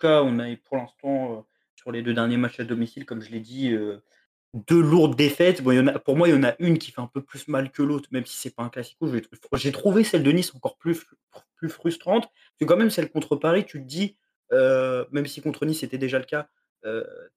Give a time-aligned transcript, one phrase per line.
[0.00, 3.40] cas, on a pour l'instant, sur les deux derniers matchs à domicile, comme je l'ai
[3.40, 3.76] dit,
[4.54, 5.62] deux lourdes défaites.
[6.04, 8.08] Pour moi, il y en a une qui fait un peu plus mal que l'autre,
[8.12, 9.08] même si c'est pas un classico.
[9.54, 11.06] J'ai trouvé celle de Nice encore plus,
[11.68, 12.28] frustrante.
[12.58, 14.16] C'est quand même celle contre Paris, tu te dis,
[14.50, 16.48] même si contre Nice c'était déjà le cas,
[16.82, 16.88] tu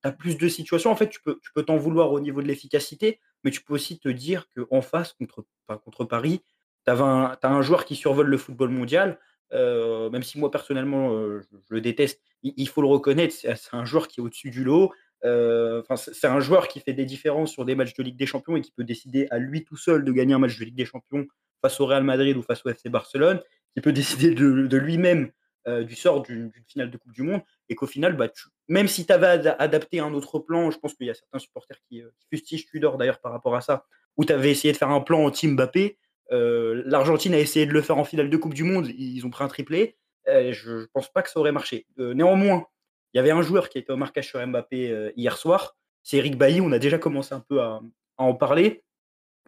[0.04, 0.92] as plus de situations.
[0.92, 4.10] En fait, tu peux t'en vouloir au niveau de l'efficacité, mais tu peux aussi te
[4.10, 5.46] dire qu'en face, contre,
[5.84, 6.42] contre Paris,
[6.86, 9.20] tu as, un joueur qui survole le football mondial.
[9.54, 14.20] Même si moi personnellement je, le déteste, il, faut le reconnaître, c'est un joueur qui
[14.20, 14.92] est au-dessus du lot.
[15.22, 18.62] c'est un joueur qui fait des différences sur des matchs de Ligue des Champions et
[18.62, 21.26] qui peut décider à lui tout seul de gagner un match de Ligue des Champions
[21.62, 23.40] face au Real Madrid ou face au FC Barcelone,
[23.74, 25.32] qui peut décider de, lui-même
[25.68, 28.28] du sort d'une finale de Coupe du Monde, et qu'au final, bah,
[28.68, 31.78] même si tu avais adapté un autre plan, je pense qu'il y a certains supporters
[31.88, 33.86] qui, qui fustigent Tudor d'ailleurs par rapport à ça,
[34.18, 35.98] où tu avais essayé de faire un plan anti Mbappé,
[36.32, 39.44] l'Argentine a essayé de le faire en finale de Coupe du Monde, ils ont pris
[39.44, 39.98] un triplé,
[40.28, 41.86] je ne pense pas que ça aurait marché.
[41.98, 42.66] néanmoins,
[43.14, 46.38] il y avait un joueur qui était au marquage sur Mbappé hier soir, c'est Eric
[46.38, 47.82] Bailly, on a déjà commencé un peu à,
[48.18, 48.84] en parler.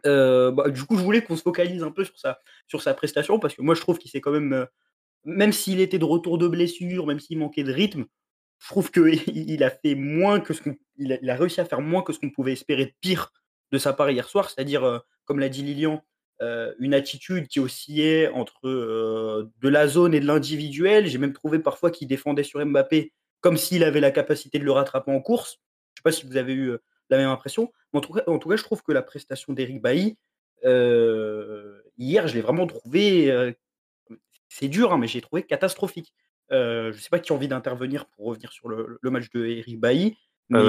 [0.04, 3.40] Bah, du coup, je voulais qu'on se focalise un peu sur sa, sur sa prestation,
[3.40, 4.68] parce que moi, je trouve qu'il s'est quand même,
[5.24, 8.06] même s'il était de retour de blessure, même s'il manquait de rythme,
[8.60, 12.20] je trouve qu'il a fait moins que ce a, réussi à faire moins que ce
[12.20, 13.34] qu'on pouvait espérer de pire
[13.72, 16.04] de sa part hier soir, c'est-à-dire, comme l'a dit Lilian,
[16.42, 21.08] une attitude qui oscillait entre de la zone et de l'individuel.
[21.08, 24.72] J'ai même trouvé parfois qu'il défendait sur Mbappé comme s'il avait la capacité de le
[24.72, 25.60] rattraper en course.
[25.94, 26.74] Je ne sais pas si vous avez eu
[27.10, 27.72] la même impression.
[27.94, 30.18] Mais en, tout cas, en tout cas, je trouve que la prestation d'Eric Bailly,
[30.64, 33.54] hier, je l'ai vraiment trouvé.
[34.50, 36.14] c'est dur, hein, mais j'ai trouvé catastrophique.
[36.50, 39.80] je ne sais pas qui a envie d'intervenir pour revenir sur le, match de Eric
[39.80, 40.18] Bailly,
[40.50, 40.60] mais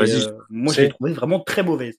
[0.51, 1.99] moi, je l'ai trouvé vraiment très mauvaise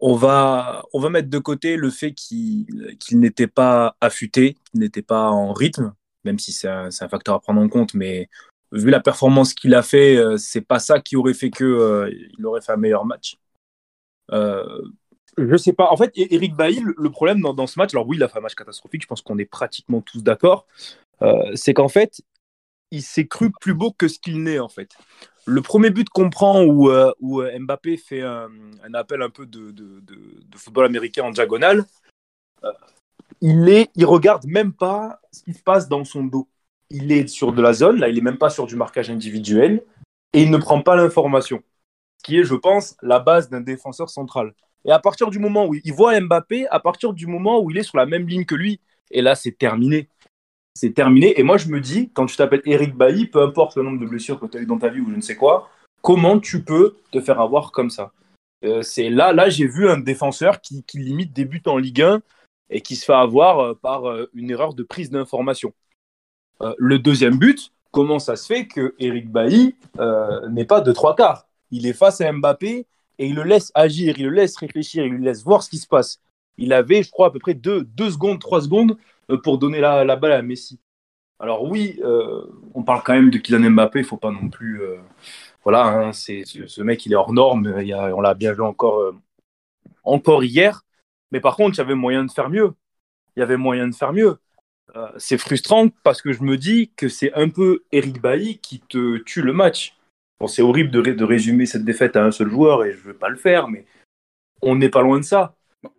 [0.00, 2.66] on va, mettre de côté le fait qu'il
[3.12, 7.60] n'était pas affûté, qu'il n'était pas en rythme, même si c'est un, facteur à prendre
[7.60, 8.28] en compte, mais
[8.72, 12.10] vu la performance qu'il a fait, euh, c'est pas ça qui aurait fait que euh,
[12.44, 13.36] aurait fait un meilleur match.
[14.32, 14.82] Euh...
[15.38, 15.90] Je sais pas.
[15.90, 18.42] En fait, Eric Bailly, le problème dans, ce match, alors oui, il a fait un
[18.42, 20.66] match catastrophique, je pense qu'on est pratiquement tous d'accord,
[21.22, 22.20] euh, c'est qu'en fait,
[22.90, 24.90] il s'est cru plus beau que ce qu'il n'est en fait.
[25.46, 28.50] Le premier but qu'on prend où, euh, euh, Mbappé fait un,
[28.94, 29.74] appel un peu de,
[30.56, 31.84] football américain en diagonale,
[32.64, 32.72] euh,
[33.40, 36.48] il est, regarde même pas ce qui se passe dans son dos.
[36.90, 39.82] Il est sur de la zone, là, il est même pas sur du marquage individuel
[40.32, 41.62] et il ne prend pas l'information,
[42.18, 44.54] ce qui est, je pense, la base d'un défenseur central.
[44.84, 47.78] Et à partir du moment où il voit Mbappé, à partir du moment où il
[47.78, 48.80] est sur la même ligne que lui,
[49.10, 50.08] et là, c'est terminé
[50.80, 51.38] c'est terminé.
[51.38, 54.06] Et moi, je me dis, quand tu t'appelles Eric Bailly, peu importe le nombre de
[54.06, 55.68] blessures que tu as eu dans ta vie ou je ne sais quoi,
[56.00, 58.12] comment tu peux te faire avoir comme ça?
[58.64, 62.22] Euh, C'est là, là, j'ai vu un défenseur qui, limite débute en Ligue 1
[62.70, 65.74] et qui se fait avoir euh, par euh, une erreur de prise d'information.
[66.78, 69.76] le deuxième but, comment ça se fait que Eric Bailly
[70.48, 71.46] n'est pas de trois quarts?
[71.70, 72.86] Il est face à Mbappé
[73.18, 75.78] et il le laisse agir, il le laisse réfléchir, il lui laisse voir ce qui
[75.78, 76.20] se passe.
[76.56, 78.96] Il avait, je crois, à peu près deux, secondes, trois secondes
[79.36, 80.80] pour donner la, la, balle à Messi.
[81.38, 84.82] Alors oui, euh, on parle quand même de Kylian Mbappé, il faut pas non plus...
[84.82, 84.98] Euh,
[85.62, 88.52] voilà, hein, c'est, ce mec, il est hors norme, il y a, on l'a bien
[88.52, 89.14] vu encore,
[90.04, 90.82] encore hier,
[91.32, 92.72] mais par contre, il y avait moyen de faire mieux.
[93.36, 94.38] Il y avait moyen de faire mieux.
[95.18, 99.18] c'est frustrant parce que je me dis que c'est un peu Eric Bailly qui te
[99.18, 99.96] tue le match.
[100.46, 103.14] C'est horrible de, de, résumer cette défaite à un seul joueur et je ne veux
[103.14, 103.84] pas le faire, mais
[104.62, 105.54] on n'est pas loin de ça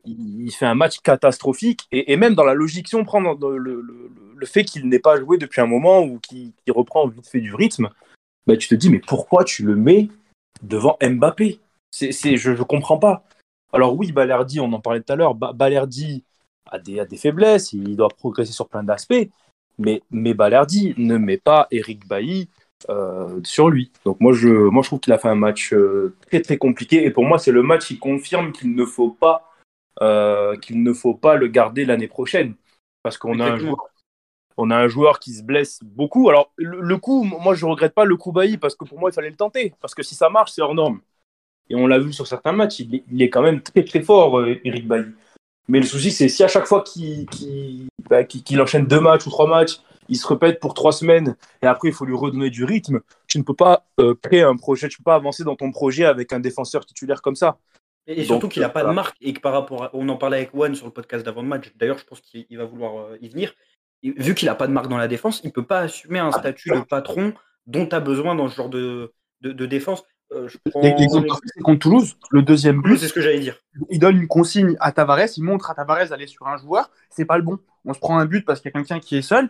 [0.06, 1.88] il, fait un match catastrophique.
[1.92, 5.62] Et, même dans la logique, si on prend le, fait qu'il n'ait pas joué depuis
[5.62, 7.90] un moment ou qu'il reprend vite fait du rythme,
[8.47, 10.09] bah, tu te dis, mais pourquoi tu le mets
[10.62, 11.59] devant Mbappé?
[11.92, 13.24] C'est, Je ne comprends pas.
[13.74, 16.24] Alors oui, Balerdi, on en parlait tout à l'heure, Balerdi
[16.69, 19.30] a des, a des faiblesses, il doit progresser sur plein d'aspects,
[19.78, 22.50] mais, mais Balerdi ne met pas Eric Bailly
[22.90, 23.92] euh, sur lui.
[24.03, 27.06] Donc moi je, moi, je trouve qu'il a fait un match euh, très très compliqué,
[27.06, 29.50] et pour moi c'est le match qui confirme qu'il ne faut pas
[30.01, 32.56] euh, qu'il ne faut pas le garder l'année prochaine.
[33.03, 33.77] Parce qu'on a, un joueur,
[34.57, 36.30] on a un joueur qui se blesse beaucoup.
[36.30, 39.13] Alors, le, coup, moi, je regrette pas le coup Bailly parce que pour moi, il
[39.13, 39.74] fallait le tenter.
[39.81, 41.01] Parce que si ça marche, c'est hors norme.
[41.69, 44.59] Et on l'a vu sur certains matchs, il est, quand même très très fort, euh,
[44.63, 45.12] Eric Bailly.
[45.68, 46.83] Mais le souci, c'est si à chaque fois
[48.09, 51.68] bah, qu'il enchaîne deux matchs ou trois matchs, il se répète pour trois semaines et
[51.68, 54.89] après il faut lui redonner du rythme, tu ne peux pas euh, créer un projet,
[54.89, 57.57] tu ne peux pas avancer dans ton projet avec un défenseur titulaire comme ça.
[58.07, 60.38] Et, surtout qu'il n'a pas de marque et que par rapport à, on en parlait
[60.38, 63.18] avec One sur le podcast d'avant le match, d'ailleurs je pense qu'il va vouloir euh,
[63.21, 63.53] y venir,
[64.03, 66.31] vu qu'il n'a pas de marque dans la défense, il ne peut pas assumer un
[66.31, 67.33] statut de patron
[67.68, 70.03] dont tu as besoin dans ce genre de, de, défense.
[70.33, 70.48] Euh,
[71.62, 72.98] contre Toulouse, le deuxième but.
[72.98, 73.57] C'est ce que j'allais dire.
[73.89, 77.25] Il donne une consigne à Tavares, il montre à Tavares d'aller sur un joueur, c'est
[77.25, 77.59] pas le bon.
[77.86, 79.50] On se prend un but parce qu'il y a quelqu'un qui est seul.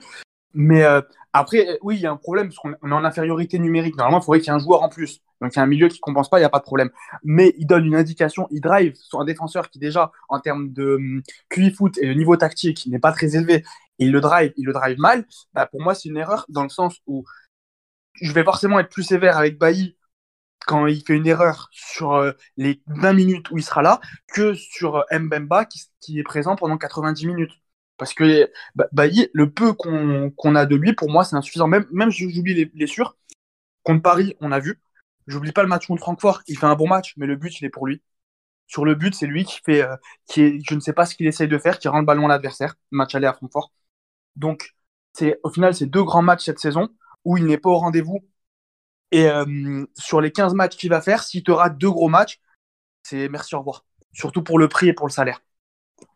[0.53, 1.01] Mais euh,
[1.33, 3.95] après, oui, il y a un problème parce qu'on est en infériorité numérique.
[3.98, 5.21] Normalement, il faudrait qu'il y ait un joueur en plus.
[5.42, 6.63] Donc, il y a un milieu qui ne compense pas, il n'y a pas de
[6.63, 6.89] problème.
[7.24, 10.95] Mais il donne une indication, il drive sur un défenseur qui, déjà, en termes de
[10.95, 13.63] um, QI foot et de niveau tactique, n'est pas très élevé.
[13.98, 15.25] Il le drive, il le drive mal.
[15.53, 17.24] Bah, pour moi, c'est une erreur dans le sens où
[18.21, 19.97] je vais forcément être plus sévère avec Bailly
[20.68, 24.54] quand il fait une erreur sur euh, les 20 minutes où il sera là que
[24.54, 27.51] sur euh, Mbemba qui, qui, est présent pendant 90 minutes.
[28.01, 31.68] Parce que bah, Bailly, le peu qu'on a de lui, pour moi, c'est insuffisant.
[31.68, 33.15] Même, même j'oublie les blessures.
[33.83, 34.81] Contre Paris, on a vu.
[35.27, 36.42] J'oublie pas le match contre Francfort.
[36.48, 38.01] Il fait un bon match, mais le but, il est pour lui.
[38.65, 39.95] Sur le but, c'est lui qui fait, euh,
[40.36, 42.74] je ne sais pas ce qu'il essaye de faire, qui rend le ballon à l'adversaire.
[42.89, 43.71] Match aller à Francfort.
[44.36, 44.75] Donc,
[45.13, 46.89] c'est au final, c'est deux grands matchs cette saison
[47.24, 48.27] où il n'est pas au rendez-vous.
[49.12, 52.39] Et euh, sur les 15 matchs qu'il va faire, s'il te rate deux gros matchs,
[53.04, 53.86] c'est merci, au revoir.
[54.13, 55.42] Surtout pour le prix et pour le salaire.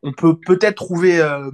[0.04, 1.50] On peut peut-être trouver euh,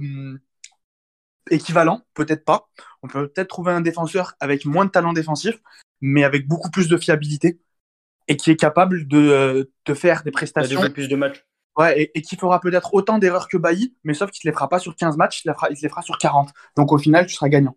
[1.50, 2.68] équivalent, peut-être pas.
[3.02, 5.56] On peut peut-être trouver un défenseur avec moins de talent défensif,
[6.00, 7.60] mais avec beaucoup plus de fiabilité
[8.28, 10.80] et qui est capable de, de faire des prestations.
[10.90, 11.44] plus de matchs.
[11.76, 14.68] Ouais, et, qui fera peut-être autant d'erreurs que Bailly, mais sauf qu'il ne les fera
[14.68, 16.50] pas sur 15 matchs, il, les fera, il les fera sur 40.
[16.76, 17.76] Donc au final, tu seras gagnant.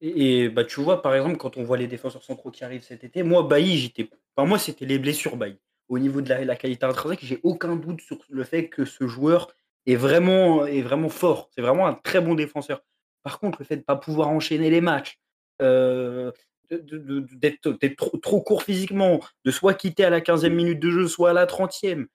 [0.00, 3.02] Et, bah, tu vois, par exemple, quand on voit les défenseurs centraux qui arrivent cet
[3.02, 4.08] été, moi, Bailly, j'étais.
[4.36, 5.58] Enfin, moi, c'était les blessures Bailly.
[5.88, 9.06] Au niveau de la, la qualité intrinsèque, j'ai aucun doute sur le fait que ce
[9.06, 9.48] joueur
[9.86, 11.50] est vraiment, est vraiment fort.
[11.54, 12.82] C'est vraiment un très bon défenseur.
[13.22, 15.18] Par contre, le fait de ne pas pouvoir enchaîner les matchs,
[15.62, 16.32] euh,
[16.70, 21.30] d'être trop, trop, court physiquement, de soit quitter à la 15e minute de jeu, soit
[21.30, 22.06] à la 30e,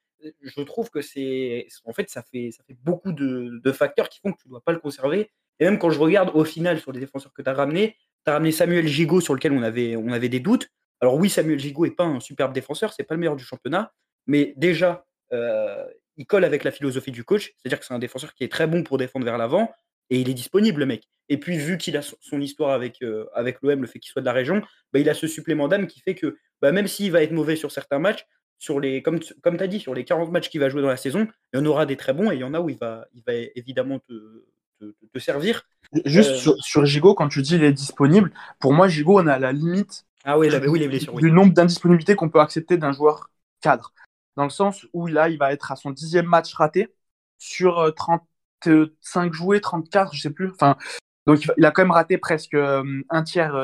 [0.41, 1.67] je trouve que c'est.
[1.85, 4.51] En fait, ça fait, ça fait beaucoup de, de facteurs qui font que tu ne
[4.51, 5.31] dois pas le conserver.
[5.59, 7.95] Et même quand je regarde au final sur les défenseurs que tu as ramenés,
[8.25, 10.69] tu as ramené Samuel Gigot sur lequel on avait, on avait des doutes.
[11.01, 13.91] Alors oui, Samuel Gigot n'est pas un superbe défenseur, c'est pas le meilleur du championnat,
[14.27, 15.85] mais déjà, euh,
[16.17, 18.67] il colle avec la philosophie du coach, c'est-à-dire que c'est un défenseur qui est très
[18.67, 19.71] bon pour défendre vers l'avant,
[20.09, 21.07] et il est disponible, le mec.
[21.29, 24.21] Et puis, vu qu'il a son histoire avec, euh, avec l'OM, le fait qu'il soit
[24.21, 24.61] de la région,
[24.91, 27.55] bah, il a ce supplément d'âme qui fait que bah, même s'il va être mauvais
[27.55, 28.25] sur certains matchs,
[28.59, 30.89] sur les, comme, comme tu as dit, sur les 40 matchs qu'il va jouer dans
[30.89, 32.69] la saison, il y en aura des très bons et il y en a où
[32.69, 34.45] il va, il va évidemment te,
[35.13, 35.63] te, servir.
[36.05, 39.27] Juste euh, sur, sur Gigot, quand tu dis il est disponible, pour moi, Gigot, on
[39.27, 42.77] est à la limite ah oui, oui, les blessures, du nombre d'indisponibilités qu'on peut accepter
[42.77, 43.91] d'un joueur cadre.
[44.35, 46.93] Dans le sens où là, il va être à son dixième match raté
[47.37, 48.29] sur 35
[48.67, 50.51] euh, joués, 34, je sais plus.
[50.51, 50.77] Enfin,
[51.25, 53.55] donc il a quand même raté presque euh, un tiers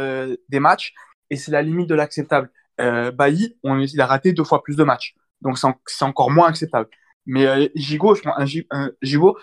[0.49, 0.93] des matchs
[1.29, 2.51] et c'est la limite de l'acceptable.
[2.79, 6.47] Euh, Bailly, on, il a raté deux fois plus de matchs, donc c'est encore moins
[6.47, 6.89] acceptable.
[7.25, 8.21] Mais Gigot, je
[8.69, 9.37] un, Gigot,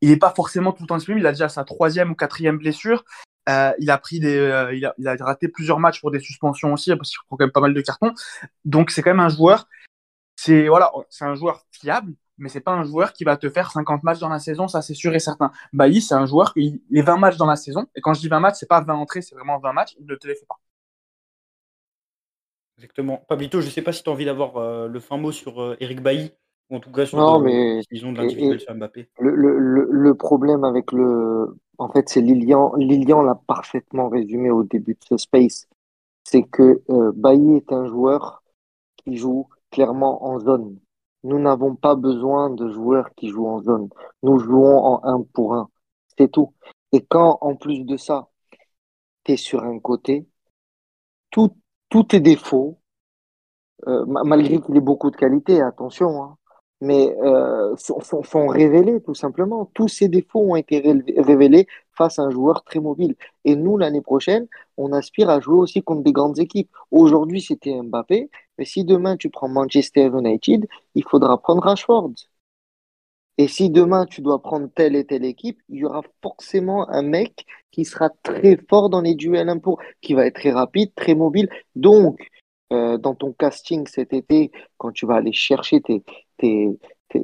[0.00, 1.20] il n'est pas forcément tout le temps disponible.
[1.22, 3.04] Il a déjà sa troisième ou quatrième blessure.
[3.48, 6.20] Euh, il a pris des, euh, il, a, il, a, raté plusieurs matchs pour des
[6.20, 8.12] suspensions aussi parce qu'il prend quand même pas mal de cartons.
[8.64, 9.66] Donc c'est quand même un joueur,
[10.48, 13.70] c'est voilà, c'est un joueur fiable, mais c'est pas un joueur qui va te faire
[13.70, 15.50] 50 matchs dans la saison, ça c'est sûr et certain.
[15.72, 18.28] Bailly, c'est un joueur qui est 20 matchs dans la saison et quand je dis
[18.28, 20.46] 20 matchs, c'est pas 20 entrées, c'est vraiment 20 matchs, il ne te les fait
[20.46, 20.58] pas.
[22.78, 23.24] Exactement.
[23.28, 26.00] Pablito, je sais pas si tu as envie d'avoir euh, le fin mot sur Eric
[26.00, 26.32] Bailly
[26.70, 27.80] en tout cas, non, mais
[29.18, 31.56] Le, problème avec le.
[31.78, 32.74] En fait, c'est Lilian.
[32.76, 35.66] Lilian l'a parfaitement résumé au début de ce space.
[36.24, 38.42] C'est que euh, Bailly est un joueur
[38.96, 40.78] qui joue clairement en zone.
[41.24, 43.88] Nous n'avons pas besoin de joueurs qui jouent en zone.
[44.22, 45.68] Nous jouons en un pour un.
[46.16, 46.54] C'est tout.
[46.92, 48.28] Et quand, en plus de ça,
[49.24, 50.26] tu es sur un côté,
[51.30, 52.78] tous tes défauts,
[53.86, 56.36] euh, malgré qu'il ait beaucoup de qualité, attention, hein,
[56.80, 59.66] mais euh, sont, sont, révélés tout simplement.
[59.74, 60.80] Tous ces défauts ont été
[61.16, 63.16] révélés face à un joueur très mobile.
[63.44, 64.48] Et nous, l'année prochaine,
[64.78, 66.70] on aspire à jouer aussi contre des grandes équipes.
[66.90, 72.14] Aujourd'hui, c'était Mbappé, mais si demain tu prends Manchester United, il faudra prendre Rashford.
[73.38, 77.02] Et si demain tu dois prendre telle et telle équipe, il y aura forcément un
[77.02, 81.14] mec qui sera très fort dans les duels impôts, qui va être très rapide, très
[81.14, 81.48] mobile.
[81.76, 82.18] Donc,
[82.72, 86.02] euh, dans ton casting cet été, quand tu vas aller chercher tes,
[86.36, 86.78] tes,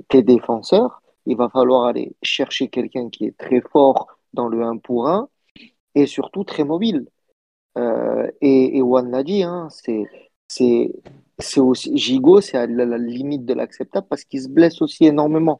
[0.08, 4.78] tes, défenseurs, il va falloir aller chercher quelqu'un qui est très fort dans le 1
[4.78, 5.28] pour 1
[5.94, 7.06] et surtout très mobile.
[7.78, 10.04] Euh, et, et Juan l'a dit, hein, c'est,
[10.48, 10.92] c'est,
[11.38, 15.58] c'est aussi Gigot, c'est à la, limite de l'acceptable parce qu'il se blesse aussi énormément.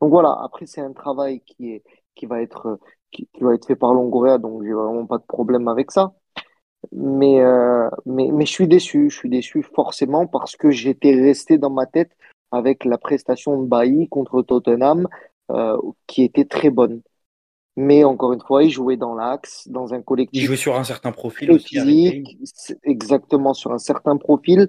[0.00, 2.78] Donc voilà, après c'est un travail qui est qui va être
[3.12, 6.12] qui, va être fait par Longoria, donc j'ai vraiment pas de problème avec ça.
[6.92, 11.58] Mais, euh, mais mais je suis déçu, je suis déçu forcément parce que j'étais resté
[11.58, 12.10] dans ma tête
[12.50, 15.08] avec la prestation de Bailly contre Tottenham
[15.50, 17.02] euh, qui était très bonne.
[17.76, 20.42] Mais encore une fois, il jouait dans l'axe, dans un collectif.
[20.42, 22.38] Il jouait sur un certain profil physique,
[22.82, 24.68] exactement sur un certain profil.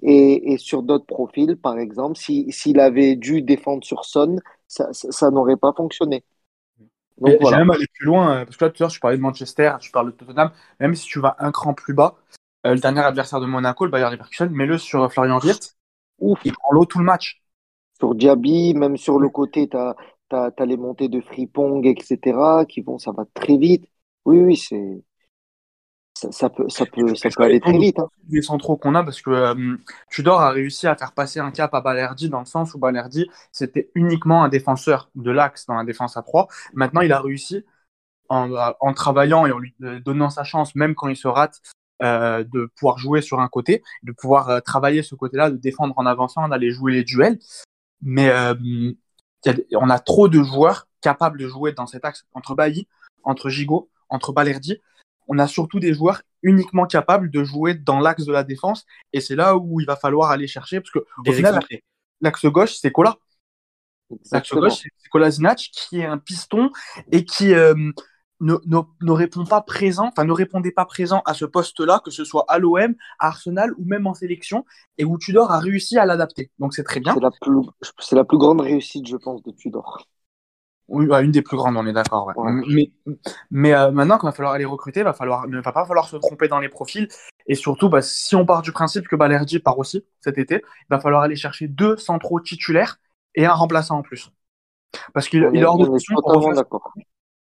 [0.00, 4.38] Et, et sur d'autres profils, par exemple, s'il avait dû défendre sur Son,
[4.68, 6.22] ça, ça, n'aurait pas fonctionné.
[7.20, 9.22] Donc, J'ai même aller plus loin, parce que là, tout à l'heure, je parlais de
[9.22, 10.52] Manchester, tu parles de Tottenham.
[10.78, 12.14] Même si tu vas un cran plus bas,
[12.64, 15.76] le dernier adversaire de Monaco, le Bayern Leverkusen, mets-le sur Florian Wirtz.
[16.20, 16.38] Ouf.
[16.44, 17.42] Il prend l'eau tout le match.
[17.98, 19.96] Sur Diaby, même sur le côté, tu as,
[20.34, 23.84] as, les montées de Fripong, etc., qui vont, ça va très vite.
[24.24, 25.02] Oui, oui, c'est.
[26.14, 28.00] Ça, peut, ça peut, ça peut aller très vite.
[28.00, 28.08] Hein.
[28.28, 29.76] Les centraux qu'on a, parce que euh,
[30.10, 33.30] Tudor a réussi à faire passer un cap à Balerdi dans le sens où Balerdi,
[33.52, 36.48] c'était uniquement un défenseur de l'axe dans la défense à 3.
[36.74, 37.64] Maintenant, il a réussi,
[38.28, 41.60] en, en, travaillant et en lui donnant sa chance, même quand il se rate,
[42.00, 45.94] euh, de pouvoir jouer sur un côté, de pouvoir euh, travailler ce côté-là, de défendre
[45.96, 47.40] en avançant, d'aller jouer les duels.
[48.02, 48.54] Mais euh,
[49.72, 52.88] on a trop de joueurs capables de jouer dans cet axe entre Bailly,
[53.22, 54.80] entre Gigot, entre Balerdi.
[55.28, 58.86] On a surtout des joueurs uniquement capables de jouer dans l'axe de la défense.
[59.12, 61.60] Et c'est là où il va falloir aller chercher, parce que au final,
[62.20, 63.16] l'axe gauche, c'est Cola.
[64.32, 66.70] L'axe gauche, c'est Kolasinac, qui est un piston
[67.12, 67.92] et qui euh,
[68.40, 72.24] ne, ne, répond pas présent, enfin ne répondait pas présent à ce poste-là, que ce
[72.24, 74.64] soit à l'OM, à Arsenal ou même en sélection,
[74.96, 76.50] et où Tudor a réussi à l'adapter.
[76.58, 77.14] Donc c'est très bien.
[77.14, 77.60] C'est la, plus,
[77.98, 80.06] c'est la plus grande réussite, je pense, de Tudor.
[80.88, 82.32] Oui, une des plus grandes, on est d'accord.
[82.66, 82.90] Mais,
[83.50, 85.84] mais euh, maintenant, quand il va falloir aller recruter, va falloir, il ne va pas
[85.84, 87.08] falloir se tromper dans les profils.
[87.46, 90.86] Et surtout, bah, si on part du principe que Balerdi part aussi cet été, il
[90.88, 92.96] va falloir aller chercher deux centraux titulaires
[93.34, 94.32] et un remplaçant en plus.
[95.12, 96.14] Parce qu'il est hors de question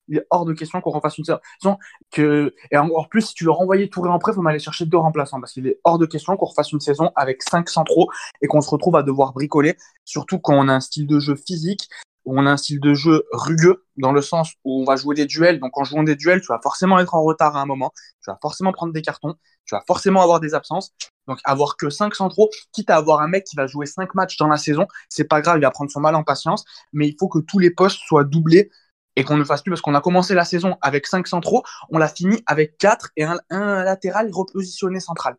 [0.07, 1.77] il est hors de question qu'on refasse une saison.
[2.11, 2.53] Que...
[2.71, 4.97] Et encore plus, si tu veux renvoyer Touré en prêt, il faut aller chercher deux
[4.97, 5.39] remplaçants.
[5.39, 8.09] Parce qu'il est hors de question qu'on refasse une saison avec cinq centraux
[8.41, 9.75] et qu'on se retrouve à devoir bricoler.
[10.05, 11.89] Surtout quand on a un style de jeu physique
[12.25, 15.25] on a un style de jeu rugueux, dans le sens où on va jouer des
[15.25, 15.59] duels.
[15.59, 17.91] Donc en jouant des duels, tu vas forcément être en retard à un moment,
[18.23, 20.93] tu vas forcément prendre des cartons, tu vas forcément avoir des absences.
[21.27, 24.35] Donc avoir que 5 centraux, quitte à avoir un mec qui va jouer 5 matchs
[24.37, 27.15] dans la saison, c'est pas grave, il va prendre son mal en patience, mais il
[27.17, 28.69] faut que tous les postes soient doublés
[29.15, 31.97] et qu'on ne fasse plus parce qu'on a commencé la saison avec 5 centraux, on
[31.97, 33.37] l'a fini avec 4 et un,
[33.83, 35.37] latéral repositionné central.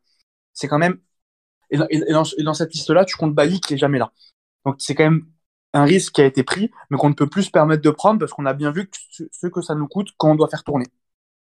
[0.52, 0.99] C'est quand même.
[1.71, 4.12] Et, dans, cette liste-là, tu comptes Bailly qui est jamais là.
[4.64, 5.26] Donc c'est quand même
[5.73, 8.21] un risque qui a été pris, mais qu'on ne peut plus se permettre de prendre
[8.21, 10.87] parce qu'on a bien vu ce que ça nous coûte quand on doit faire tourner.